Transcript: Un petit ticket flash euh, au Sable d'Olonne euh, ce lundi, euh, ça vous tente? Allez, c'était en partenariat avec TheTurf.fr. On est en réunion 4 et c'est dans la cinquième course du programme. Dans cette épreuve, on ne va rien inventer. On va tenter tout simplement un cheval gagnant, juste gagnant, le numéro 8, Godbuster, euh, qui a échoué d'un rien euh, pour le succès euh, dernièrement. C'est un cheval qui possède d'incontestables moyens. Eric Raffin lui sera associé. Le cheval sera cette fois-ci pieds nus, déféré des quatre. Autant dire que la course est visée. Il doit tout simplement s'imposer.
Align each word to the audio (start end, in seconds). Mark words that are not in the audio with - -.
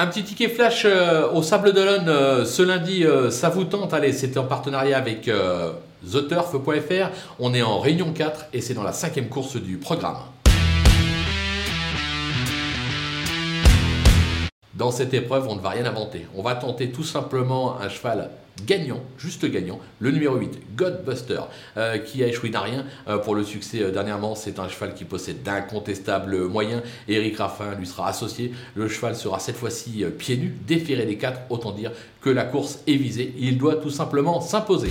Un 0.00 0.06
petit 0.06 0.24
ticket 0.24 0.48
flash 0.48 0.86
euh, 0.86 1.30
au 1.30 1.42
Sable 1.42 1.74
d'Olonne 1.74 2.08
euh, 2.08 2.46
ce 2.46 2.62
lundi, 2.62 3.04
euh, 3.04 3.30
ça 3.30 3.50
vous 3.50 3.64
tente? 3.64 3.92
Allez, 3.92 4.14
c'était 4.14 4.38
en 4.38 4.46
partenariat 4.46 4.96
avec 4.96 5.30
TheTurf.fr. 6.10 7.10
On 7.38 7.52
est 7.52 7.60
en 7.60 7.78
réunion 7.80 8.10
4 8.10 8.46
et 8.54 8.62
c'est 8.62 8.72
dans 8.72 8.82
la 8.82 8.94
cinquième 8.94 9.28
course 9.28 9.56
du 9.56 9.76
programme. 9.76 10.16
Dans 14.80 14.90
cette 14.90 15.12
épreuve, 15.12 15.46
on 15.46 15.56
ne 15.56 15.60
va 15.60 15.68
rien 15.68 15.84
inventer. 15.84 16.26
On 16.34 16.40
va 16.42 16.54
tenter 16.54 16.90
tout 16.90 17.04
simplement 17.04 17.78
un 17.78 17.90
cheval 17.90 18.30
gagnant, 18.66 19.02
juste 19.18 19.44
gagnant, 19.44 19.78
le 19.98 20.10
numéro 20.10 20.36
8, 20.36 20.74
Godbuster, 20.74 21.42
euh, 21.76 21.98
qui 21.98 22.24
a 22.24 22.28
échoué 22.28 22.48
d'un 22.48 22.60
rien 22.60 22.86
euh, 23.06 23.18
pour 23.18 23.34
le 23.34 23.44
succès 23.44 23.82
euh, 23.82 23.90
dernièrement. 23.90 24.34
C'est 24.34 24.58
un 24.58 24.68
cheval 24.70 24.94
qui 24.94 25.04
possède 25.04 25.42
d'incontestables 25.42 26.46
moyens. 26.46 26.80
Eric 27.08 27.36
Raffin 27.36 27.74
lui 27.74 27.86
sera 27.86 28.08
associé. 28.08 28.52
Le 28.74 28.88
cheval 28.88 29.16
sera 29.16 29.38
cette 29.38 29.56
fois-ci 29.56 30.02
pieds 30.18 30.38
nus, 30.38 30.56
déféré 30.66 31.04
des 31.04 31.18
quatre. 31.18 31.42
Autant 31.50 31.72
dire 31.72 31.92
que 32.22 32.30
la 32.30 32.44
course 32.44 32.78
est 32.86 32.96
visée. 32.96 33.34
Il 33.36 33.58
doit 33.58 33.76
tout 33.76 33.90
simplement 33.90 34.40
s'imposer. 34.40 34.88